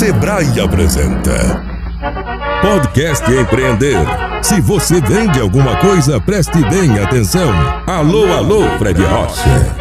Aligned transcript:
Sebrae 0.00 0.58
apresenta 0.58 1.62
Podcast 2.62 3.30
Empreender. 3.30 3.98
Se 4.42 4.58
você 4.58 4.98
vende 4.98 5.38
alguma 5.38 5.76
coisa, 5.76 6.18
preste 6.18 6.58
bem 6.70 6.98
atenção. 6.98 7.50
Alô, 7.86 8.32
alô, 8.32 8.62
Fred 8.78 8.98
Rocha. 8.98 9.76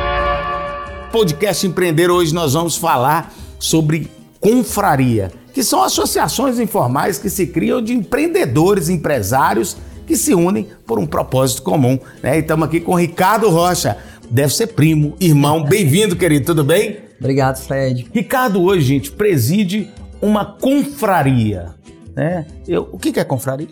Podcast 1.10 1.66
Empreender, 1.66 2.12
hoje 2.12 2.34
nós 2.34 2.52
vamos 2.52 2.76
falar 2.76 3.34
sobre 3.58 4.12
confraria, 4.42 5.32
que 5.54 5.64
são 5.64 5.82
associações 5.82 6.60
informais 6.60 7.18
que 7.18 7.30
se 7.30 7.48
criam 7.48 7.82
de 7.82 7.94
empreendedores, 7.94 8.90
empresários 8.90 9.78
que 10.06 10.18
se 10.18 10.34
unem 10.34 10.68
por 10.86 11.00
um 11.00 11.08
propósito 11.08 11.62
comum. 11.62 11.98
Né? 12.22 12.36
E 12.36 12.42
estamos 12.42 12.68
aqui 12.68 12.82
com 12.82 12.94
Ricardo 12.94 13.50
Rocha, 13.50 13.96
deve 14.30 14.54
ser 14.54 14.68
primo, 14.68 15.16
irmão. 15.18 15.64
Bem-vindo, 15.64 16.18
querido, 16.18 16.48
tudo 16.48 16.66
bem? 16.66 17.08
Obrigado, 17.18 17.62
Fred. 17.62 18.08
Ricardo 18.14 18.62
hoje, 18.62 18.86
gente, 18.86 19.12
preside 19.12 19.90
uma 20.22 20.46
confraria. 20.46 21.68
Né? 22.16 22.46
Eu, 22.68 22.90
o 22.91 22.98
que, 22.98 23.12
que 23.12 23.20
é 23.20 23.23
confraria? 23.23 23.68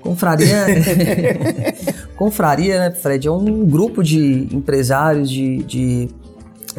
Confraria, 0.00 0.64
confraria, 2.16 2.78
né, 2.78 2.90
Fred, 2.90 3.28
é 3.28 3.30
um 3.30 3.66
grupo 3.66 4.02
de 4.02 4.48
empresários, 4.50 5.30
de, 5.30 5.58
de 5.64 6.08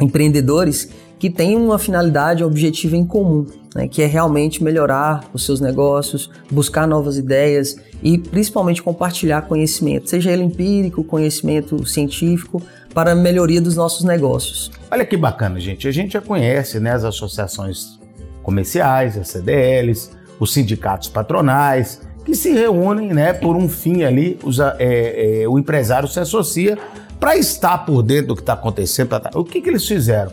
empreendedores 0.00 0.88
que 1.20 1.30
tem 1.30 1.56
uma 1.56 1.78
finalidade, 1.78 2.42
um 2.42 2.48
objetivo 2.48 2.96
em 2.96 3.06
comum, 3.06 3.46
né, 3.76 3.86
que 3.86 4.02
é 4.02 4.06
realmente 4.06 4.62
melhorar 4.62 5.24
os 5.32 5.46
seus 5.46 5.60
negócios, 5.60 6.28
buscar 6.50 6.84
novas 6.84 7.16
ideias 7.16 7.76
e 8.02 8.18
principalmente 8.18 8.82
compartilhar 8.82 9.42
conhecimento, 9.42 10.10
seja 10.10 10.32
ele 10.32 10.42
empírico, 10.42 11.04
conhecimento 11.04 11.86
científico, 11.86 12.60
para 12.92 13.12
a 13.12 13.14
melhoria 13.14 13.60
dos 13.60 13.76
nossos 13.76 14.04
negócios. 14.04 14.70
Olha 14.90 15.04
que 15.04 15.16
bacana, 15.16 15.60
gente. 15.60 15.86
A 15.86 15.92
gente 15.92 16.12
já 16.12 16.20
conhece 16.20 16.80
né, 16.80 16.90
as 16.90 17.04
associações 17.04 18.01
comerciais, 18.42 19.16
as 19.16 19.28
CDLs, 19.28 20.10
os 20.38 20.52
sindicatos 20.52 21.08
patronais, 21.08 22.00
que 22.24 22.34
se 22.34 22.52
reúnem 22.52 23.12
né, 23.12 23.32
por 23.32 23.56
um 23.56 23.68
fim 23.68 24.02
ali, 24.02 24.38
os, 24.42 24.58
é, 24.60 25.42
é, 25.42 25.48
o 25.48 25.58
empresário 25.58 26.08
se 26.08 26.20
associa 26.20 26.78
para 27.18 27.36
estar 27.36 27.78
por 27.78 28.02
dentro 28.02 28.28
do 28.28 28.36
que 28.36 28.42
está 28.42 28.52
acontecendo. 28.52 29.08
Pra... 29.08 29.30
O 29.34 29.44
que, 29.44 29.60
que 29.60 29.68
eles 29.68 29.86
fizeram? 29.86 30.32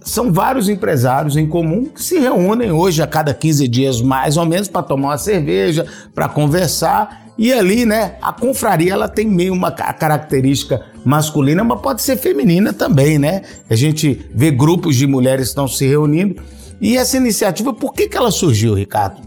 São 0.00 0.32
vários 0.32 0.68
empresários 0.68 1.36
em 1.36 1.46
comum 1.46 1.86
que 1.86 2.02
se 2.02 2.18
reúnem 2.18 2.70
hoje 2.70 3.02
a 3.02 3.06
cada 3.06 3.34
15 3.34 3.66
dias, 3.66 4.00
mais 4.00 4.36
ou 4.36 4.46
menos, 4.46 4.68
para 4.68 4.82
tomar 4.82 5.08
uma 5.08 5.18
cerveja, 5.18 5.84
para 6.14 6.28
conversar 6.28 7.26
e 7.38 7.52
ali, 7.52 7.84
né, 7.84 8.14
a 8.22 8.32
confraria 8.32 8.92
ela 8.92 9.08
tem 9.08 9.26
meio 9.26 9.52
uma 9.52 9.70
característica 9.70 10.82
masculina, 11.04 11.62
mas 11.62 11.80
pode 11.80 12.00
ser 12.00 12.16
feminina 12.16 12.72
também, 12.72 13.18
né? 13.18 13.42
A 13.68 13.76
gente 13.76 14.26
vê 14.34 14.50
grupos 14.50 14.96
de 14.96 15.06
mulheres 15.06 15.48
estão 15.48 15.68
se 15.68 15.86
reunindo. 15.86 16.36
E 16.80 16.96
essa 16.96 17.16
iniciativa, 17.16 17.72
por 17.72 17.92
que, 17.92 18.08
que 18.08 18.16
ela 18.16 18.30
surgiu, 18.30 18.74
Ricardo? 18.74 19.20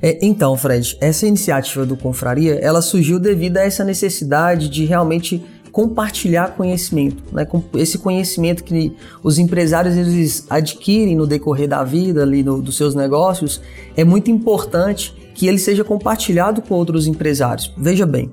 É, 0.00 0.18
então, 0.22 0.56
Fred, 0.56 0.96
essa 1.00 1.26
iniciativa 1.26 1.84
do 1.84 1.96
Confraria, 1.96 2.54
ela 2.54 2.80
surgiu 2.80 3.18
devido 3.18 3.58
a 3.58 3.62
essa 3.62 3.84
necessidade 3.84 4.68
de 4.68 4.84
realmente 4.84 5.42
compartilhar 5.76 6.56
conhecimento, 6.56 7.22
né? 7.30 7.46
Esse 7.74 7.98
conhecimento 7.98 8.64
que 8.64 8.96
os 9.22 9.38
empresários 9.38 9.94
eles 9.94 10.46
adquirem 10.48 11.14
no 11.14 11.26
decorrer 11.26 11.68
da 11.68 11.84
vida 11.84 12.22
ali 12.22 12.42
no, 12.42 12.62
dos 12.62 12.78
seus 12.78 12.94
negócios 12.94 13.60
é 13.94 14.02
muito 14.02 14.30
importante 14.30 15.14
que 15.34 15.46
ele 15.46 15.58
seja 15.58 15.84
compartilhado 15.84 16.62
com 16.62 16.74
outros 16.74 17.06
empresários. 17.06 17.70
Veja 17.76 18.06
bem, 18.06 18.30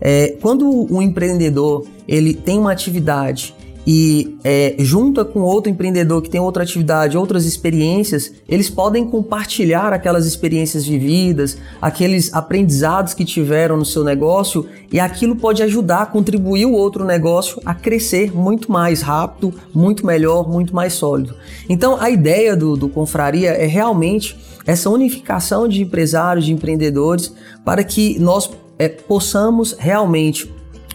é, 0.00 0.38
quando 0.40 0.66
um 0.90 1.02
empreendedor 1.02 1.86
ele 2.08 2.32
tem 2.32 2.58
uma 2.58 2.72
atividade 2.72 3.54
e 3.86 4.36
é, 4.42 4.74
junta 4.80 5.24
com 5.24 5.40
outro 5.40 5.70
empreendedor 5.70 6.20
que 6.20 6.28
tem 6.28 6.40
outra 6.40 6.64
atividade, 6.64 7.16
outras 7.16 7.44
experiências, 7.44 8.32
eles 8.48 8.68
podem 8.68 9.06
compartilhar 9.06 9.92
aquelas 9.92 10.26
experiências 10.26 10.84
vividas, 10.84 11.56
aqueles 11.80 12.34
aprendizados 12.34 13.14
que 13.14 13.24
tiveram 13.24 13.76
no 13.76 13.84
seu 13.84 14.02
negócio 14.02 14.66
e 14.92 14.98
aquilo 14.98 15.36
pode 15.36 15.62
ajudar, 15.62 16.10
contribuir 16.10 16.66
o 16.66 16.72
outro 16.72 17.04
negócio 17.04 17.62
a 17.64 17.74
crescer 17.74 18.34
muito 18.34 18.72
mais 18.72 19.02
rápido, 19.02 19.54
muito 19.72 20.04
melhor, 20.04 20.48
muito 20.48 20.74
mais 20.74 20.94
sólido. 20.94 21.34
Então 21.68 21.96
a 22.00 22.10
ideia 22.10 22.56
do, 22.56 22.76
do 22.76 22.88
Confraria 22.88 23.50
é 23.50 23.66
realmente 23.66 24.36
essa 24.66 24.90
unificação 24.90 25.68
de 25.68 25.82
empresários, 25.82 26.44
de 26.44 26.52
empreendedores, 26.52 27.32
para 27.64 27.84
que 27.84 28.18
nós 28.18 28.50
é, 28.78 28.88
possamos 28.88 29.76
realmente 29.78 30.52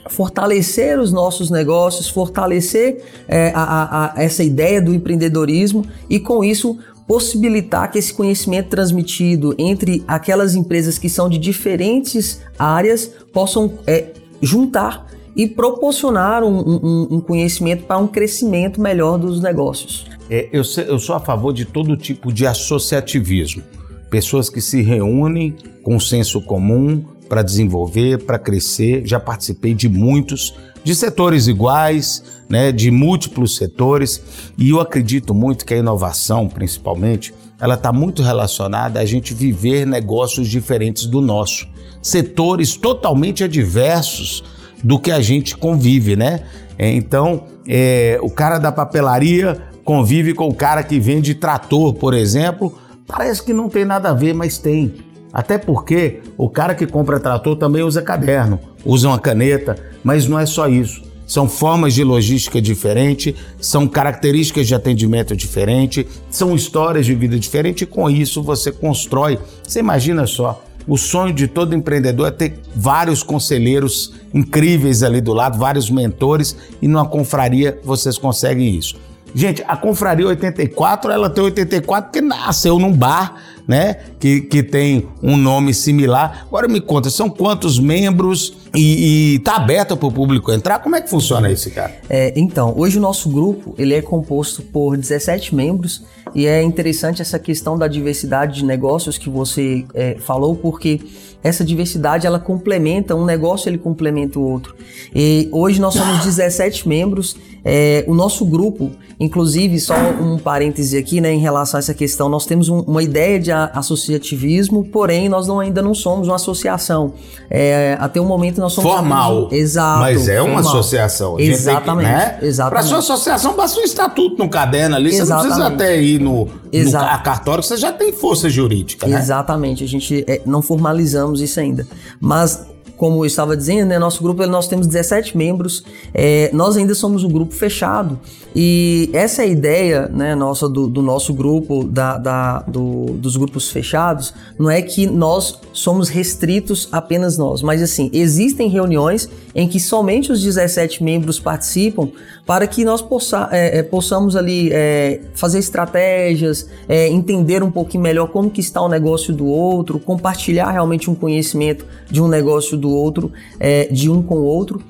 fortalecer 0.09 0.99
os 0.99 1.11
nossos 1.11 1.49
negócios, 1.49 2.09
fortalecer 2.09 3.03
é, 3.27 3.51
a, 3.55 4.13
a, 4.15 4.21
essa 4.23 4.43
ideia 4.43 4.81
do 4.81 4.93
empreendedorismo 4.93 5.85
e 6.09 6.19
com 6.19 6.43
isso 6.43 6.77
possibilitar 7.07 7.91
que 7.91 7.99
esse 7.99 8.13
conhecimento 8.13 8.69
transmitido 8.69 9.53
entre 9.57 10.03
aquelas 10.07 10.55
empresas 10.55 10.97
que 10.97 11.09
são 11.09 11.27
de 11.27 11.37
diferentes 11.37 12.41
áreas 12.57 13.11
possam 13.33 13.73
é, 13.85 14.13
juntar 14.41 15.07
e 15.35 15.47
proporcionar 15.47 16.43
um, 16.43 16.59
um, 16.59 17.07
um 17.11 17.21
conhecimento 17.21 17.83
para 17.83 17.97
um 17.97 18.07
crescimento 18.07 18.81
melhor 18.81 19.17
dos 19.17 19.41
negócios. 19.41 20.05
É, 20.29 20.47
eu, 20.51 20.63
eu 20.87 20.99
sou 20.99 21.15
a 21.15 21.19
favor 21.19 21.53
de 21.53 21.65
todo 21.65 21.97
tipo 21.97 22.31
de 22.31 22.45
associativismo. 22.45 23.63
Pessoas 24.09 24.49
que 24.49 24.61
se 24.61 24.81
reúnem 24.81 25.55
com 25.83 25.99
senso 25.99 26.41
comum 26.41 27.03
para 27.31 27.43
desenvolver, 27.43 28.25
para 28.25 28.37
crescer. 28.37 29.03
Já 29.05 29.17
participei 29.17 29.73
de 29.73 29.87
muitos, 29.87 30.53
de 30.83 30.93
setores 30.93 31.47
iguais, 31.47 32.21
né, 32.49 32.73
de 32.73 32.91
múltiplos 32.91 33.55
setores, 33.55 34.21
e 34.57 34.71
eu 34.71 34.81
acredito 34.81 35.33
muito 35.33 35.65
que 35.65 35.73
a 35.73 35.77
inovação, 35.77 36.49
principalmente, 36.49 37.33
ela 37.57 37.75
está 37.75 37.93
muito 37.93 38.21
relacionada 38.21 38.99
a 38.99 39.05
gente 39.05 39.33
viver 39.33 39.87
negócios 39.87 40.49
diferentes 40.49 41.05
do 41.05 41.21
nosso, 41.21 41.69
setores 42.01 42.75
totalmente 42.75 43.45
adversos 43.45 44.43
do 44.83 44.99
que 44.99 45.09
a 45.09 45.21
gente 45.21 45.55
convive, 45.55 46.17
né? 46.17 46.43
Então, 46.77 47.45
é, 47.65 48.19
o 48.21 48.29
cara 48.29 48.59
da 48.59 48.73
papelaria 48.73 49.57
convive 49.85 50.33
com 50.33 50.49
o 50.49 50.53
cara 50.53 50.83
que 50.83 50.99
vende 50.99 51.33
trator, 51.33 51.93
por 51.93 52.13
exemplo, 52.13 52.77
parece 53.07 53.41
que 53.41 53.53
não 53.53 53.69
tem 53.69 53.85
nada 53.85 54.09
a 54.09 54.13
ver, 54.13 54.33
mas 54.33 54.57
tem. 54.57 55.10
Até 55.33 55.57
porque 55.57 56.19
o 56.37 56.49
cara 56.49 56.75
que 56.75 56.85
compra 56.85 57.19
trator 57.19 57.55
também 57.55 57.83
usa 57.83 58.01
caderno, 58.01 58.59
usa 58.83 59.07
uma 59.07 59.19
caneta, 59.19 59.77
mas 60.03 60.27
não 60.27 60.37
é 60.37 60.45
só 60.45 60.67
isso. 60.67 61.03
São 61.25 61.47
formas 61.47 61.93
de 61.93 62.03
logística 62.03 62.61
diferentes, 62.61 63.33
são 63.59 63.87
características 63.87 64.67
de 64.67 64.75
atendimento 64.75 65.33
diferentes, 65.33 66.05
são 66.29 66.53
histórias 66.53 67.05
de 67.05 67.15
vida 67.15 67.39
diferentes 67.39 67.83
e 67.83 67.85
com 67.85 68.09
isso 68.09 68.43
você 68.43 68.69
constrói. 68.69 69.39
Você 69.63 69.79
imagina 69.79 70.27
só, 70.27 70.61
o 70.85 70.97
sonho 70.97 71.33
de 71.33 71.47
todo 71.47 71.73
empreendedor 71.73 72.27
é 72.27 72.31
ter 72.31 72.59
vários 72.75 73.23
conselheiros 73.23 74.13
incríveis 74.33 75.03
ali 75.03 75.21
do 75.21 75.31
lado, 75.31 75.57
vários 75.57 75.89
mentores 75.89 76.57
e 76.81 76.87
numa 76.87 77.05
confraria 77.05 77.79
vocês 77.83 78.17
conseguem 78.17 78.75
isso. 78.75 78.97
Gente, 79.33 79.63
a 79.65 79.77
Confraria 79.77 80.27
84, 80.27 81.09
ela 81.09 81.29
tem 81.29 81.43
84 81.43 82.11
porque 82.11 82.21
nasceu 82.21 82.77
num 82.77 82.91
bar, 82.91 83.35
né? 83.67 83.95
Que, 84.19 84.41
que 84.41 84.63
tem 84.63 85.07
um 85.21 85.37
nome 85.37 85.73
similar. 85.73 86.45
Agora 86.47 86.67
me 86.67 86.81
conta, 86.81 87.09
são 87.09 87.29
quantos 87.29 87.79
membros 87.79 88.53
e, 88.75 89.35
e 89.35 89.39
tá 89.39 89.55
aberta 89.55 89.95
para 89.95 90.07
o 90.07 90.11
público 90.11 90.51
entrar? 90.51 90.79
Como 90.79 90.95
é 90.95 91.01
que 91.01 91.09
funciona 91.09 91.51
isso, 91.51 91.69
cara? 91.71 91.93
É, 92.09 92.33
então, 92.35 92.73
hoje 92.77 92.97
o 92.97 93.01
nosso 93.01 93.29
grupo 93.29 93.75
ele 93.77 93.93
é 93.93 94.01
composto 94.01 94.61
por 94.61 94.97
17 94.97 95.53
membros 95.53 96.03
e 96.33 96.47
é 96.47 96.61
interessante 96.61 97.21
essa 97.21 97.37
questão 97.37 97.77
da 97.77 97.87
diversidade 97.87 98.59
de 98.59 98.65
negócios 98.65 99.17
que 99.17 99.29
você 99.29 99.85
é, 99.93 100.15
falou, 100.19 100.55
porque 100.55 101.01
essa 101.43 101.63
diversidade 101.63 102.27
ela 102.27 102.39
complementa, 102.39 103.15
um 103.15 103.25
negócio 103.25 103.67
ele 103.67 103.77
complementa 103.77 104.39
o 104.39 104.43
outro. 104.43 104.75
E 105.13 105.49
hoje 105.51 105.81
nós 105.81 105.95
somos 105.95 106.23
17 106.23 106.87
membros. 106.87 107.35
É, 107.63 108.03
o 108.07 108.13
nosso 108.13 108.45
grupo, 108.45 108.91
inclusive, 109.19 109.79
só 109.79 109.95
um 110.21 110.37
parêntese 110.37 110.97
aqui, 110.97 111.19
né, 111.19 111.31
em 111.33 111.39
relação 111.39 111.77
a 111.77 111.79
essa 111.79 111.93
questão, 111.93 112.29
nós 112.29 112.45
temos 112.45 112.69
um, 112.69 112.79
uma 112.81 113.03
ideia 113.03 113.39
de 113.39 113.50
associativismo, 113.51 114.85
porém 114.85 115.29
nós 115.29 115.47
não, 115.47 115.59
ainda 115.59 115.81
não 115.81 115.93
somos 115.93 116.27
uma 116.27 116.35
associação. 116.35 117.13
É, 117.49 117.97
até 117.99 118.19
o 118.19 118.25
momento 118.25 118.59
nós 118.59 118.73
somos 118.73 118.91
formal. 118.91 119.49
Exato. 119.51 119.99
Mas 119.99 120.27
é 120.27 120.41
uma 120.41 120.55
formal. 120.55 120.71
associação. 120.71 121.39
Exatamente. 121.39 122.07
né? 122.07 122.39
Exatamente. 122.41 122.79
Para 122.79 122.89
sua 122.89 122.99
associação 122.99 123.55
basta 123.55 123.79
um 123.79 123.83
estatuto 123.83 124.37
no 124.37 124.49
caderno 124.49 124.95
ali, 124.95 125.09
Exatamente. 125.09 125.53
você 125.53 125.59
não 125.59 125.67
precisa 125.67 125.85
até 125.85 126.01
ir 126.01 126.19
no, 126.19 126.45
no 126.45 126.97
a 126.97 127.17
cartório, 127.17 127.63
você 127.63 127.77
já 127.77 127.91
tem 127.91 128.13
força 128.13 128.49
jurídica, 128.49 129.07
né? 129.07 129.17
Exatamente. 129.17 129.83
A 129.83 129.87
gente 129.87 130.23
é, 130.27 130.41
não 130.45 130.61
formalizamos 130.61 131.41
isso 131.41 131.59
ainda. 131.59 131.87
Mas 132.19 132.70
como 133.01 133.23
eu 133.23 133.25
estava 133.25 133.57
dizendo, 133.57 133.87
né, 133.87 133.97
nosso 133.97 134.21
grupo 134.21 134.45
nós 134.45 134.67
temos 134.67 134.85
17 134.85 135.35
membros, 135.35 135.83
é, 136.13 136.51
nós 136.53 136.77
ainda 136.77 136.93
somos 136.93 137.23
um 137.23 137.29
grupo 137.29 137.51
fechado. 137.51 138.19
E 138.55 139.09
essa 139.11 139.41
é 139.41 139.45
a 139.45 139.47
ideia 139.47 140.07
né, 140.07 140.35
nossa 140.35 140.69
do, 140.69 140.85
do 140.87 141.01
nosso 141.01 141.33
grupo, 141.33 141.83
da, 141.83 142.19
da 142.19 142.59
do, 142.59 143.05
dos 143.13 143.37
grupos 143.37 143.71
fechados, 143.71 144.35
não 144.59 144.69
é 144.69 144.83
que 144.83 145.07
nós 145.07 145.59
somos 145.73 146.09
restritos 146.09 146.89
apenas 146.91 147.39
nós, 147.39 147.63
mas 147.63 147.81
assim, 147.81 148.11
existem 148.13 148.69
reuniões 148.69 149.27
em 149.55 149.67
que 149.67 149.79
somente 149.79 150.31
os 150.31 150.43
17 150.43 151.03
membros 151.03 151.39
participam 151.39 152.09
para 152.45 152.67
que 152.67 152.83
nós 152.83 153.01
possa, 153.01 153.49
é, 153.51 153.79
é, 153.79 153.83
possamos 153.83 154.35
ali 154.35 154.69
é, 154.71 155.21
fazer 155.33 155.59
estratégias, 155.59 156.69
é, 156.87 157.07
entender 157.07 157.63
um 157.63 157.71
pouquinho 157.71 158.03
melhor 158.03 158.27
como 158.27 158.49
que 158.49 158.59
está 158.59 158.81
o 158.81 158.89
negócio 158.89 159.33
do 159.33 159.45
outro, 159.45 159.99
compartilhar 159.99 160.69
realmente 160.71 161.09
um 161.09 161.15
conhecimento 161.15 161.85
de 162.09 162.21
um 162.21 162.27
negócio 162.27 162.77
do 162.77 162.90
outro, 162.91 163.31
é, 163.59 163.85
de 163.91 164.09
um 164.09 164.21
com 164.21 164.35
o 164.35 164.43
outro. 164.43 164.81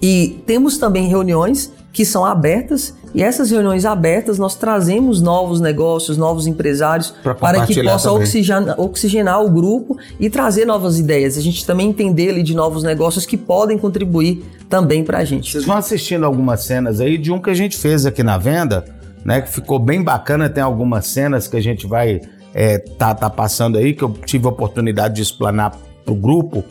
E 0.00 0.42
temos 0.46 0.78
também 0.78 1.08
reuniões 1.08 1.72
que 1.92 2.04
são 2.04 2.24
abertas 2.24 2.94
e 3.16 3.22
essas 3.22 3.50
reuniões 3.50 3.86
abertas 3.86 4.38
nós 4.38 4.54
trazemos 4.54 5.22
novos 5.22 5.58
negócios, 5.58 6.18
novos 6.18 6.46
empresários 6.46 7.14
para 7.40 7.64
que 7.64 7.82
possa 7.82 8.12
oxigenar, 8.12 8.78
oxigenar, 8.78 9.42
o 9.42 9.48
grupo 9.48 9.96
e 10.20 10.28
trazer 10.28 10.66
novas 10.66 10.98
ideias. 10.98 11.38
A 11.38 11.40
gente 11.40 11.64
também 11.64 11.88
entender 11.88 12.28
ali 12.28 12.42
de 12.42 12.54
novos 12.54 12.82
negócios 12.82 13.24
que 13.24 13.38
podem 13.38 13.78
contribuir 13.78 14.44
também 14.68 15.02
para 15.02 15.16
a 15.16 15.24
gente. 15.24 15.50
Vocês 15.50 15.64
vão 15.64 15.78
assistindo 15.78 16.26
algumas 16.26 16.62
cenas 16.64 17.00
aí 17.00 17.16
de 17.16 17.32
um 17.32 17.40
que 17.40 17.48
a 17.48 17.54
gente 17.54 17.78
fez 17.78 18.04
aqui 18.04 18.22
na 18.22 18.36
venda, 18.36 18.84
né? 19.24 19.40
Que 19.40 19.50
ficou 19.50 19.78
bem 19.78 20.04
bacana. 20.04 20.50
Tem 20.50 20.62
algumas 20.62 21.06
cenas 21.06 21.48
que 21.48 21.56
a 21.56 21.62
gente 21.62 21.86
vai 21.86 22.20
é, 22.52 22.76
tá, 22.76 23.14
tá 23.14 23.30
passando 23.30 23.78
aí 23.78 23.94
que 23.94 24.02
eu 24.02 24.12
tive 24.26 24.44
a 24.44 24.50
oportunidade 24.50 25.14
de 25.14 25.22
explanar 25.22 25.74
pro 26.04 26.14
grupo. 26.14 26.62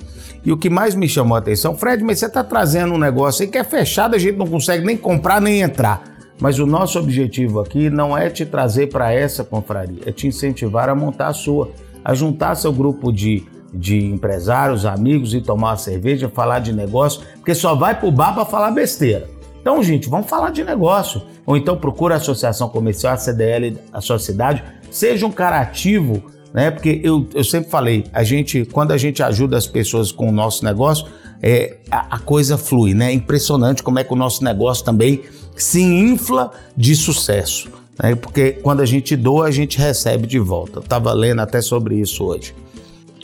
E 0.46 0.52
o 0.52 0.58
que 0.58 0.70
mais 0.70 0.94
me 0.94 1.10
chamou 1.10 1.36
a 1.36 1.40
atenção, 1.40 1.76
Fred, 1.76 2.04
mas 2.04 2.20
você 2.20 2.28
está 2.28 2.44
trazendo 2.44 2.94
um 2.94 3.00
negócio 3.00 3.44
aí 3.44 3.50
que 3.50 3.58
é 3.58 3.64
fechado, 3.64 4.16
a 4.16 4.20
gente 4.20 4.38
não 4.38 4.46
consegue 4.46 4.86
nem 4.86 4.96
comprar 4.96 5.42
nem 5.42 5.62
entrar. 5.62 6.04
Mas 6.40 6.60
o 6.60 6.68
nosso 6.68 7.00
objetivo 7.00 7.60
aqui 7.60 7.90
não 7.90 8.16
é 8.16 8.30
te 8.30 8.46
trazer 8.46 8.88
para 8.88 9.12
essa 9.12 9.44
confraria, 9.44 10.02
é 10.06 10.12
te 10.12 10.28
incentivar 10.28 10.88
a 10.88 10.94
montar 10.94 11.28
a 11.28 11.34
sua, 11.34 11.72
a 12.04 12.14
juntar 12.14 12.54
seu 12.56 12.72
grupo 12.72 13.12
de, 13.12 13.44
de 13.74 14.06
empresários, 14.06 14.86
amigos 14.86 15.34
e 15.34 15.42
tomar 15.42 15.70
uma 15.70 15.78
cerveja, 15.78 16.30
falar 16.30 16.60
de 16.60 16.74
negócio, 16.74 17.22
porque 17.36 17.56
só 17.56 17.74
vai 17.74 18.00
pro 18.00 18.12
bar 18.12 18.36
para 18.36 18.46
falar 18.46 18.70
besteira. 18.70 19.28
Então, 19.62 19.82
gente, 19.82 20.08
vamos 20.08 20.30
falar 20.30 20.52
de 20.52 20.64
negócio. 20.64 21.24
Ou 21.44 21.58
então 21.58 21.76
procura 21.76 22.16
a 22.16 22.18
Associação 22.18 22.70
Comercial, 22.70 23.14
a 23.14 23.18
CDL, 23.18 23.80
a 23.92 24.00
sua 24.00 24.20
cidade, 24.20 24.64
seja 24.92 25.26
um 25.26 25.32
cara 25.32 25.60
ativo 25.60 26.35
né? 26.56 26.72
Porque 26.72 27.02
eu, 27.04 27.28
eu 27.34 27.44
sempre 27.44 27.70
falei, 27.70 28.06
a 28.14 28.24
gente, 28.24 28.64
quando 28.72 28.94
a 28.94 28.98
gente 28.98 29.22
ajuda 29.22 29.58
as 29.58 29.68
pessoas 29.68 30.10
com 30.10 30.30
o 30.30 30.32
nosso 30.32 30.64
negócio, 30.64 31.06
é, 31.44 31.80
a, 31.92 32.16
a 32.16 32.20
coisa 32.20 32.58
flui, 32.58 32.94
né? 32.94 33.12
É 33.12 33.14
impressionante 33.14 33.84
como 33.84 34.00
é 34.00 34.06
que 34.06 34.14
o 34.14 34.16
nosso 34.16 34.42
negócio 34.42 34.86
também 34.86 35.24
se 35.54 35.82
infla 35.82 36.50
de 36.76 36.96
sucesso. 36.96 37.70
Né? 38.02 38.16
Porque 38.16 38.54
quando 38.54 38.80
a 38.80 38.86
gente 38.86 39.18
doa, 39.18 39.48
a 39.48 39.52
gente 39.52 39.78
recebe 39.78 40.26
de 40.26 40.40
volta. 40.40 40.80
Eu 40.80 40.84
estava 40.84 41.12
lendo 41.12 41.42
até 41.42 41.62
sobre 41.62 42.00
isso 42.00 42.24
hoje. 42.24 42.56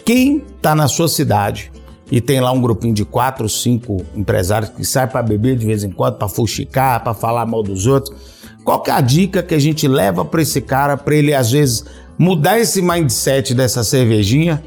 Quem 0.03 0.43
está 0.57 0.75
na 0.75 0.89
sua 0.89 1.07
cidade 1.07 1.71
e 2.11 2.19
tem 2.19 2.41
lá 2.41 2.51
um 2.51 2.59
grupinho 2.59 2.93
de 2.93 3.05
quatro, 3.05 3.47
cinco 3.47 4.05
empresários 4.13 4.69
que 4.71 4.83
sai 4.83 5.07
para 5.07 5.23
beber 5.23 5.55
de 5.55 5.65
vez 5.65 5.85
em 5.85 5.91
quando, 5.91 6.17
para 6.17 6.27
fuxicar, 6.27 7.01
para 7.01 7.13
falar 7.13 7.45
mal 7.45 7.63
dos 7.63 7.87
outros, 7.87 8.13
qual 8.65 8.81
que 8.81 8.91
é 8.91 8.93
a 8.93 8.99
dica 8.99 9.41
que 9.41 9.55
a 9.55 9.59
gente 9.59 9.87
leva 9.87 10.25
para 10.25 10.41
esse 10.41 10.59
cara, 10.59 10.97
para 10.97 11.15
ele 11.15 11.33
às 11.33 11.51
vezes 11.51 11.85
mudar 12.17 12.59
esse 12.59 12.81
mindset 12.81 13.53
dessa 13.53 13.83
cervejinha, 13.83 14.63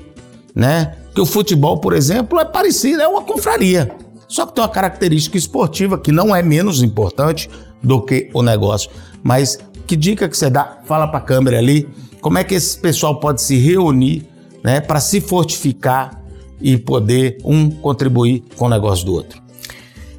né? 0.55 0.97
Que 1.15 1.21
o 1.21 1.27
futebol, 1.27 1.79
por 1.79 1.93
exemplo, 1.93 2.41
é 2.41 2.45
parecido, 2.45 3.01
é 3.03 3.09
uma 3.09 3.23
confraria. 3.23 3.95
Só 4.27 4.47
que 4.47 4.55
tem 4.55 4.63
uma 4.63 4.71
característica 4.71 5.39
esportiva 5.39 5.99
que 5.99 6.11
não 6.11 6.35
é 6.35 6.43
menos 6.43 6.83
importante 6.83 7.49
do 7.83 8.03
que 8.03 8.31
o 8.35 8.43
negócio. 8.43 8.91
Mas 9.23 9.59
que 9.87 9.97
dica 9.97 10.29
que 10.29 10.37
você 10.37 10.51
dá? 10.51 10.79
Fala 10.85 11.07
para 11.07 11.19
a 11.19 11.23
câmera 11.23 11.59
ali. 11.59 11.89
Como 12.21 12.39
é 12.39 12.45
que 12.45 12.55
esse 12.55 12.79
pessoal 12.79 13.21
pode 13.21 13.43
se 13.43 13.57
reunir, 13.57 14.27
né, 14.63 14.81
para 14.81 14.99
se 14.99 15.21
fortificar 15.21 16.23
e 16.61 16.77
poder 16.79 17.39
um 17.45 17.71
contribuir 17.71 18.43
com 18.57 18.65
o 18.65 18.69
negócio 18.69 19.05
do 19.05 19.13
outro? 19.13 19.43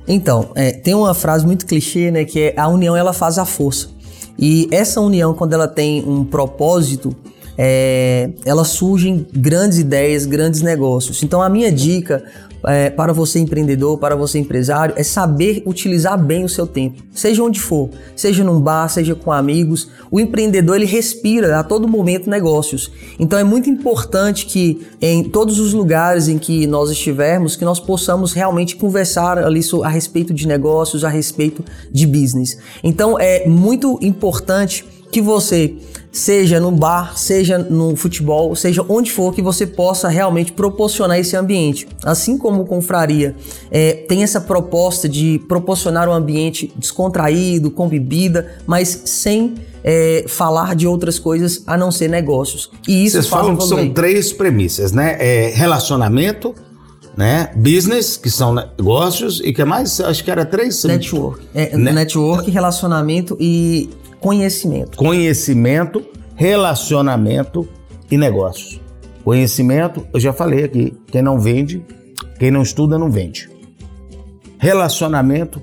Então, 0.07 0.51
é, 0.55 0.71
tem 0.71 0.93
uma 0.93 1.15
frase 1.15 1.45
muito 1.45 1.65
clichê, 1.65 2.11
né, 2.11 2.23
que 2.23 2.39
é 2.39 2.53
a 2.55 2.67
união 2.67 2.95
ela 2.95 3.11
faz 3.11 3.39
a 3.39 3.45
força. 3.45 3.89
E 4.37 4.67
essa 4.71 4.99
união, 4.99 5.33
quando 5.33 5.53
ela 5.53 5.67
tem 5.67 6.03
um 6.07 6.23
propósito, 6.25 7.15
é, 7.57 8.31
elas 8.45 8.69
surgem 8.69 9.25
grandes 9.33 9.77
ideias, 9.77 10.25
grandes 10.25 10.61
negócios. 10.61 11.23
Então 11.23 11.41
a 11.41 11.49
minha 11.49 11.71
dica 11.71 12.23
é, 12.67 12.89
para 12.89 13.13
você 13.13 13.39
empreendedor, 13.39 13.97
para 13.97 14.15
você 14.15 14.39
empresário, 14.39 14.93
é 14.97 15.03
saber 15.03 15.63
utilizar 15.65 16.21
bem 16.21 16.43
o 16.43 16.49
seu 16.49 16.65
tempo, 16.65 17.01
seja 17.13 17.43
onde 17.43 17.59
for, 17.59 17.89
seja 18.15 18.43
num 18.43 18.59
bar, 18.59 18.87
seja 18.89 19.15
com 19.15 19.31
amigos. 19.31 19.89
O 20.11 20.19
empreendedor 20.19 20.75
ele 20.75 20.85
respira 20.85 21.59
a 21.59 21.63
todo 21.63 21.87
momento 21.87 22.29
negócios. 22.29 22.91
Então 23.19 23.37
é 23.37 23.43
muito 23.43 23.69
importante 23.69 24.45
que 24.45 24.85
em 25.01 25.23
todos 25.23 25.59
os 25.59 25.73
lugares 25.73 26.27
em 26.27 26.37
que 26.37 26.67
nós 26.67 26.89
estivermos, 26.89 27.55
que 27.55 27.65
nós 27.65 27.79
possamos 27.79 28.33
realmente 28.33 28.75
conversar 28.75 29.37
ali 29.37 29.61
a 29.83 29.89
respeito 29.89 30.33
de 30.33 30.47
negócios, 30.47 31.03
a 31.03 31.09
respeito 31.09 31.63
de 31.91 32.05
business. 32.05 32.57
Então 32.83 33.19
é 33.19 33.47
muito 33.47 33.97
importante 34.01 34.85
que 35.11 35.21
você 35.21 35.75
seja 36.15 36.61
no 36.61 36.71
bar, 36.71 37.17
seja 37.17 37.57
no 37.57 37.93
futebol, 37.95 38.55
seja 38.55 38.83
onde 38.87 39.11
for 39.11 39.33
que 39.33 39.41
você 39.41 39.67
possa 39.67 40.07
realmente 40.07 40.53
proporcionar 40.53 41.19
esse 41.19 41.35
ambiente. 41.35 41.85
Assim 42.03 42.37
como 42.37 42.61
o 42.61 42.65
Confraria 42.65 43.35
é, 43.69 43.93
tem 44.07 44.23
essa 44.23 44.39
proposta 44.39 45.09
de 45.09 45.41
proporcionar 45.47 46.07
um 46.07 46.13
ambiente 46.13 46.73
descontraído, 46.77 47.69
com 47.69 47.89
bebida, 47.89 48.55
mas 48.65 49.01
sem 49.05 49.55
é, 49.83 50.23
falar 50.27 50.73
de 50.73 50.87
outras 50.87 51.19
coisas 51.19 51.63
a 51.67 51.75
não 51.75 51.91
ser 51.91 52.09
negócios. 52.09 52.71
E 52.87 53.05
isso 53.05 53.17
Vocês 53.17 53.27
falam 53.27 53.57
que 53.57 53.65
são 53.65 53.89
três 53.89 54.31
premissas, 54.31 54.93
né? 54.93 55.17
É 55.19 55.51
relacionamento, 55.53 56.55
né? 57.17 57.51
Business, 57.57 58.15
que 58.15 58.29
são 58.29 58.53
negócios, 58.53 59.41
e 59.43 59.51
que 59.51 59.65
mais? 59.65 59.99
Acho 59.99 60.23
que 60.23 60.31
era 60.31 60.45
três. 60.45 60.81
Network. 60.85 61.45
É, 61.53 61.75
né? 61.75 61.91
Network, 61.91 62.49
relacionamento 62.49 63.35
e 63.37 63.89
Conhecimento. 64.25 64.97
Conhecimento, 64.97 66.03
relacionamento 66.35 67.69
e 68.09 68.17
negócios. 68.17 68.81
Conhecimento, 69.23 70.03
eu 70.11 70.19
já 70.19 70.33
falei 70.33 70.63
aqui, 70.63 70.97
quem 71.11 71.21
não 71.21 71.39
vende, 71.39 71.85
quem 72.39 72.49
não 72.49 72.63
estuda 72.63 72.97
não 72.97 73.11
vende. 73.11 73.47
Relacionamento 74.57 75.61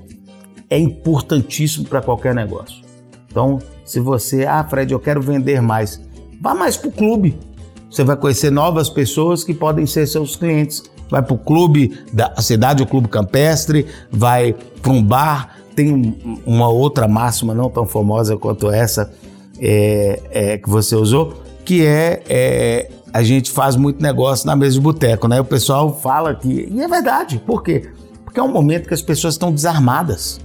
é 0.69 0.79
importantíssimo 0.79 1.89
para 1.89 2.01
qualquer 2.01 2.33
negócio. 2.33 2.81
Então, 3.29 3.59
se 3.83 3.99
você, 3.99 4.45
ah, 4.45 4.63
Fred, 4.63 4.93
eu 4.93 4.99
quero 5.01 5.21
vender 5.21 5.61
mais, 5.61 6.01
vá 6.41 6.55
mais 6.55 6.77
para 6.77 6.87
o 6.87 6.93
clube. 6.93 7.37
Você 7.91 8.05
vai 8.05 8.15
conhecer 8.15 8.49
novas 8.49 8.89
pessoas 8.89 9.43
que 9.43 9.53
podem 9.53 9.85
ser 9.85 10.07
seus 10.07 10.37
clientes. 10.37 10.83
Vai 11.09 11.21
para 11.21 11.33
o 11.33 11.37
clube 11.37 11.99
da 12.13 12.33
cidade, 12.41 12.81
o 12.81 12.87
clube 12.87 13.09
campestre, 13.09 13.87
vai 14.09 14.55
para 14.81 14.91
um 14.93 15.03
bar, 15.03 15.57
tem 15.73 16.41
uma 16.45 16.69
outra 16.69 17.07
máxima 17.07 17.53
não 17.53 17.69
tão 17.69 17.85
famosa 17.85 18.37
quanto 18.37 18.71
essa 18.71 19.11
é, 19.59 20.21
é, 20.31 20.57
que 20.57 20.69
você 20.69 20.95
usou, 20.95 21.41
que 21.65 21.85
é, 21.85 22.23
é, 22.27 22.89
a 23.13 23.23
gente 23.23 23.51
faz 23.51 23.75
muito 23.75 24.01
negócio 24.01 24.45
na 24.47 24.55
mesa 24.55 24.73
de 24.73 24.81
boteco, 24.81 25.27
né? 25.27 25.39
O 25.39 25.45
pessoal 25.45 25.99
fala 25.99 26.33
que. 26.35 26.67
E 26.71 26.81
é 26.81 26.87
verdade, 26.87 27.41
por 27.45 27.63
quê? 27.63 27.89
Porque 28.23 28.39
é 28.39 28.43
um 28.43 28.51
momento 28.51 28.87
que 28.87 28.93
as 28.93 29.01
pessoas 29.01 29.35
estão 29.35 29.51
desarmadas. 29.51 30.39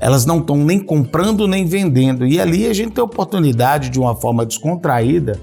Elas 0.00 0.24
não 0.24 0.38
estão 0.38 0.56
nem 0.56 0.80
comprando 0.80 1.46
nem 1.46 1.66
vendendo. 1.66 2.26
E 2.26 2.40
ali 2.40 2.66
a 2.66 2.72
gente 2.72 2.92
tem 2.92 3.02
a 3.02 3.04
oportunidade, 3.04 3.90
de 3.90 4.00
uma 4.00 4.16
forma 4.16 4.46
descontraída 4.46 5.38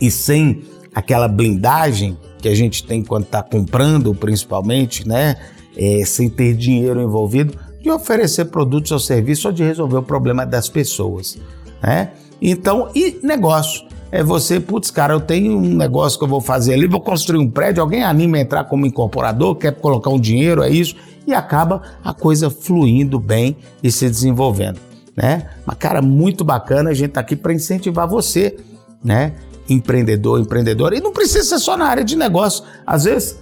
e 0.00 0.10
sem 0.10 0.62
aquela 0.94 1.28
blindagem 1.28 2.18
que 2.38 2.48
a 2.48 2.54
gente 2.54 2.84
tem 2.84 3.04
quando 3.04 3.24
está 3.24 3.42
comprando, 3.42 4.12
principalmente, 4.14 5.06
né? 5.06 5.36
É, 5.76 6.04
sem 6.04 6.28
ter 6.28 6.54
dinheiro 6.54 7.00
envolvido, 7.00 7.56
de 7.82 7.90
oferecer 7.90 8.46
produtos 8.46 8.92
ou 8.92 8.98
serviços 8.98 9.44
ou 9.44 9.52
de 9.52 9.64
resolver 9.64 9.96
o 9.96 10.02
problema 10.02 10.46
das 10.46 10.68
pessoas, 10.68 11.38
né? 11.82 12.12
Então, 12.40 12.88
e 12.94 13.18
negócio. 13.22 13.86
É 14.14 14.22
você, 14.22 14.60
putz, 14.60 14.90
cara, 14.90 15.14
eu 15.14 15.20
tenho 15.20 15.56
um 15.56 15.74
negócio 15.74 16.18
que 16.18 16.24
eu 16.24 16.28
vou 16.28 16.40
fazer 16.40 16.74
ali, 16.74 16.86
vou 16.86 17.00
construir 17.00 17.38
um 17.38 17.50
prédio, 17.50 17.82
alguém 17.82 18.04
anima 18.04 18.36
a 18.36 18.40
entrar 18.40 18.64
como 18.64 18.84
incorporador, 18.84 19.54
quer 19.54 19.74
colocar 19.74 20.10
um 20.10 20.20
dinheiro, 20.20 20.62
é 20.62 20.68
isso, 20.68 20.94
e 21.26 21.32
acaba 21.32 21.80
a 22.04 22.12
coisa 22.12 22.50
fluindo 22.50 23.18
bem 23.18 23.56
e 23.82 23.90
se 23.90 24.06
desenvolvendo, 24.10 24.78
né? 25.16 25.48
Mas, 25.64 25.78
cara, 25.78 26.02
muito 26.02 26.44
bacana, 26.44 26.90
a 26.90 26.94
gente 26.94 27.12
tá 27.12 27.20
aqui 27.20 27.34
para 27.34 27.54
incentivar 27.54 28.06
você, 28.06 28.58
né? 29.02 29.32
Empreendedor, 29.66 30.38
empreendedora, 30.38 30.94
e 30.94 31.00
não 31.00 31.12
precisa 31.12 31.44
ser 31.44 31.58
só 31.58 31.74
na 31.74 31.86
área 31.86 32.04
de 32.04 32.14
negócio. 32.14 32.64
Às 32.86 33.04
vezes, 33.04 33.38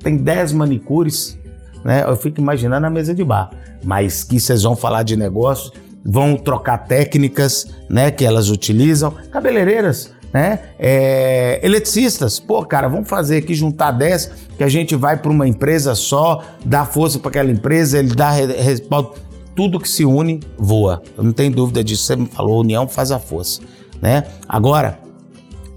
tem 0.00 0.18
10 0.18 0.52
manicures, 0.52 1.38
né? 1.84 2.04
Eu 2.06 2.16
fico 2.16 2.40
imaginando 2.40 2.86
a 2.86 2.90
mesa 2.90 3.14
de 3.14 3.24
bar. 3.24 3.50
Mas 3.84 4.24
que 4.24 4.38
vocês 4.38 4.62
vão 4.62 4.76
falar 4.76 5.02
de 5.02 5.16
negócio, 5.16 5.72
vão 6.04 6.36
trocar 6.36 6.78
técnicas, 6.78 7.66
né? 7.88 8.10
Que 8.10 8.24
elas 8.24 8.50
utilizam. 8.50 9.12
Cabeleireiras, 9.30 10.12
né? 10.32 10.60
É, 10.78 11.60
eletricistas, 11.62 12.38
pô, 12.38 12.64
cara, 12.64 12.88
vamos 12.88 13.08
fazer 13.08 13.38
aqui, 13.38 13.54
juntar 13.54 13.90
10, 13.92 14.32
que 14.56 14.64
a 14.64 14.68
gente 14.68 14.94
vai 14.94 15.16
para 15.16 15.30
uma 15.30 15.46
empresa 15.46 15.94
só, 15.94 16.42
dá 16.64 16.84
força 16.84 17.18
para 17.18 17.30
aquela 17.30 17.50
empresa, 17.50 17.98
ele 17.98 18.14
dá 18.14 18.30
respaldo. 18.30 19.14
Tudo 19.54 19.80
que 19.80 19.88
se 19.88 20.04
une, 20.04 20.40
voa. 20.56 21.02
Eu 21.18 21.24
não 21.24 21.32
tenho 21.32 21.50
dúvida 21.50 21.82
disso. 21.82 22.04
Você 22.04 22.16
me 22.16 22.26
falou, 22.26 22.60
união 22.60 22.88
faz 22.88 23.10
a 23.10 23.18
força, 23.18 23.60
né? 24.00 24.24
Agora, 24.48 24.98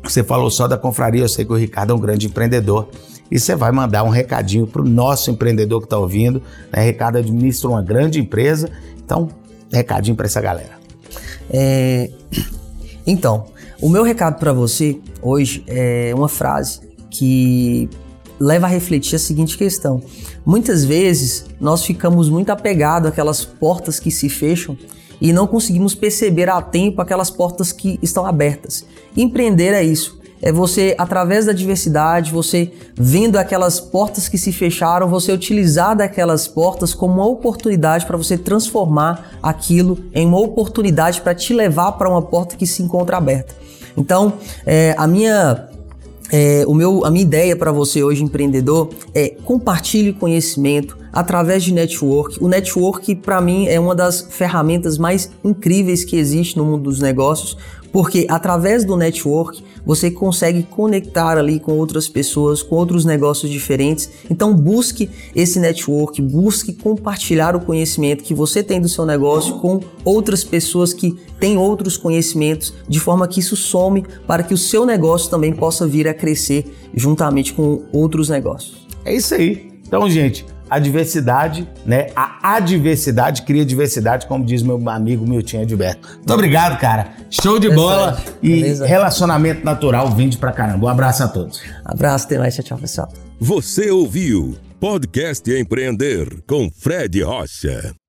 você 0.04 0.24
falou 0.24 0.52
só 0.52 0.68
da 0.68 0.78
confraria, 0.78 1.24
eu 1.24 1.30
sei 1.30 1.44
que 1.44 1.52
o 1.52 1.56
Ricardo 1.56 1.92
é 1.92 1.96
um 1.96 2.00
grande 2.00 2.28
empreendedor. 2.28 2.90
E 3.34 3.40
você 3.40 3.56
vai 3.56 3.72
mandar 3.72 4.04
um 4.04 4.10
recadinho 4.10 4.68
para 4.68 4.84
o 4.84 4.88
nosso 4.88 5.32
empreendedor 5.32 5.80
que 5.80 5.88
está 5.88 5.98
ouvindo. 5.98 6.40
Né? 6.72 6.86
Ricardo 6.86 7.18
administra 7.18 7.68
uma 7.68 7.82
grande 7.82 8.20
empresa. 8.20 8.70
Então, 9.04 9.28
recadinho 9.72 10.16
para 10.16 10.28
essa 10.28 10.40
galera. 10.40 10.78
É... 11.50 12.12
Então, 13.08 13.46
o 13.82 13.90
meu 13.90 14.04
recado 14.04 14.38
para 14.38 14.54
você 14.54 15.00
hoje 15.20 15.64
é 15.66 16.14
uma 16.16 16.30
frase 16.30 16.82
que 17.10 17.90
leva 18.40 18.68
a 18.68 18.70
refletir 18.70 19.16
a 19.16 19.20
seguinte 19.20 19.58
questão. 19.58 20.00
Muitas 20.46 20.86
vezes 20.86 21.48
nós 21.60 21.84
ficamos 21.84 22.30
muito 22.30 22.52
apegados 22.52 23.10
àquelas 23.10 23.44
portas 23.44 24.00
que 24.00 24.12
se 24.12 24.30
fecham 24.30 24.78
e 25.20 25.34
não 25.34 25.48
conseguimos 25.48 25.96
perceber 25.96 26.50
a 26.50 26.62
tempo 26.62 27.02
aquelas 27.02 27.32
portas 27.32 27.72
que 27.72 27.98
estão 28.00 28.28
abertas. 28.28 28.86
Empreender 29.18 29.74
é 29.74 29.84
isso 29.84 30.22
é 30.44 30.52
você, 30.52 30.94
através 30.98 31.46
da 31.46 31.54
diversidade, 31.54 32.30
você 32.30 32.70
vendo 32.96 33.38
aquelas 33.38 33.80
portas 33.80 34.28
que 34.28 34.38
se 34.38 34.52
fecharam, 34.52 35.08
você 35.08 35.32
utilizar 35.32 35.96
daquelas 35.96 36.50
portas 36.50 36.94
como 36.94 37.14
uma 37.14 37.26
oportunidade 37.26 38.06
para 38.06 38.18
você 38.18 38.38
transformar 38.38 39.38
aquilo 39.42 39.98
em 40.14 40.28
uma 40.28 40.42
oportunidade 40.42 41.22
para 41.22 41.34
te 41.34 41.54
levar 41.54 41.94
para 41.94 42.10
uma 42.10 42.22
porta 42.22 42.58
que 42.58 42.68
se 42.68 42.84
encontra 42.84 43.16
aberta. 43.16 43.56
Então, 43.96 44.34
é, 44.66 44.94
a 44.98 45.08
minha 45.08 45.70
é, 46.30 46.66
o 46.68 46.74
meu, 46.74 47.06
a 47.06 47.12
minha 47.12 47.24
ideia 47.24 47.56
para 47.56 47.72
você 47.72 48.04
hoje, 48.04 48.22
empreendedor, 48.22 48.90
é 49.16 49.30
compartilhe 49.30 50.12
conhecimento 50.12 50.98
através 51.14 51.64
de 51.64 51.72
network. 51.72 52.44
O 52.44 52.48
network, 52.48 53.16
para 53.16 53.40
mim, 53.40 53.68
é 53.68 53.80
uma 53.80 53.94
das 53.94 54.22
ferramentas 54.22 54.98
mais 54.98 55.30
incríveis 55.44 56.04
que 56.04 56.18
existe 56.18 56.58
no 56.58 56.66
mundo 56.66 56.86
dos 56.86 57.00
negócios, 57.00 57.56
porque 57.92 58.26
através 58.28 58.84
do 58.84 58.98
network 58.98 59.64
você 59.86 60.10
consegue 60.10 60.64
conectar 60.64 61.38
ali 61.38 61.60
com 61.60 61.74
outras 61.74 62.10
pessoas, 62.10 62.64
com 62.64 62.76
outros 62.76 63.06
negócios 63.06 63.52
diferentes. 63.52 64.10
Então 64.30 64.52
busque 64.54 65.10
esse 65.36 65.60
network, 65.60 66.20
busque 66.20 66.74
compartilhar 66.74 67.56
o 67.56 67.60
conhecimento 67.60 68.24
que 68.24 68.34
você 68.34 68.64
tem 68.64 68.82
do 68.82 68.90
seu 68.90 69.06
negócio 69.06 69.60
com 69.60 69.80
outras 70.04 70.44
pessoas 70.44 70.92
que 70.92 71.16
têm 71.40 71.58
outros 71.58 71.96
conhecimentos, 71.96 72.74
de 72.90 73.00
forma 73.00 73.28
que 73.28 73.40
isso 73.40 73.56
some 73.56 74.04
para 74.26 74.42
que 74.42 74.56
o 74.56 74.58
seu 74.58 74.86
negócio 74.86 75.30
também 75.30 75.54
possa 75.54 75.86
vir 75.86 76.08
a 76.08 76.14
crescer 76.14 76.66
juntamente 76.96 77.54
com 77.54 77.84
outros 77.92 78.28
negócios. 78.28 78.88
É 79.06 79.14
isso 79.14 79.36
aí. 79.36 79.72
Então, 79.86 80.10
gente, 80.10 80.46
a 80.70 80.80
diversidade, 80.80 81.68
né? 81.86 82.08
A 82.16 82.56
adversidade 82.56 83.44
cria 83.44 83.66
diversidade, 83.66 84.26
como 84.28 84.46
diz 84.46 84.62
meu 84.64 84.82
amigo 84.90 85.28
Milton 85.28 85.62
Edilberto. 85.62 86.08
Muito 86.16 86.34
obrigado, 86.34 86.80
cara. 86.80 87.14
Show 87.30 87.60
de 87.60 87.70
bola 87.70 88.22
e 88.42 88.50
Beleza. 88.50 88.86
relacionamento 88.86 89.64
natural 89.66 90.10
vinde 90.12 90.38
pra 90.38 90.52
caramba. 90.52 90.86
Um 90.86 90.90
abraço 90.90 91.24
a 91.24 91.28
todos. 91.28 91.62
Abraço, 91.86 92.26
até 92.26 92.38
mais. 92.38 92.56
Tchau, 92.56 92.64
tchau, 92.64 92.78
pessoal. 92.78 93.10
Você 93.40 93.90
ouviu 93.92 94.56
Podcast 94.80 95.50
Empreender 95.52 96.28
com 96.48 96.70
Fred 96.70 97.22
Rocha. 97.24 98.03